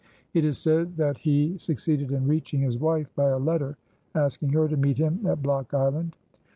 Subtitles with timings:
[0.33, 3.77] It is said that he succeeded in reaching his wife by a letter,
[4.15, 6.15] asking her to meet him at Block Island.